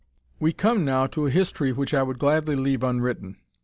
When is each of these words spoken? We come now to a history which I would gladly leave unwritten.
We 0.39 0.51
come 0.51 0.83
now 0.83 1.05
to 1.05 1.27
a 1.27 1.29
history 1.29 1.71
which 1.71 1.93
I 1.93 2.01
would 2.01 2.17
gladly 2.17 2.55
leave 2.55 2.81
unwritten. 2.83 3.37